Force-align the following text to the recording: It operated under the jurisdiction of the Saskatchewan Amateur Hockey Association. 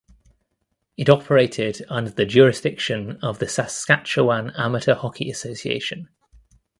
It 0.97 1.11
operated 1.11 1.85
under 1.87 2.09
the 2.09 2.25
jurisdiction 2.25 3.19
of 3.21 3.37
the 3.37 3.47
Saskatchewan 3.47 4.49
Amateur 4.57 4.95
Hockey 4.95 5.29
Association. 5.29 6.09